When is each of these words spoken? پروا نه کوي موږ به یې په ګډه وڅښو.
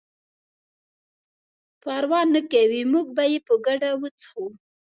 پروا 1.81 2.21
نه 2.33 2.41
کوي 2.51 2.81
موږ 2.93 3.05
به 3.15 3.23
یې 3.31 3.39
په 3.47 3.53
ګډه 3.65 3.89
وڅښو. 4.01 4.45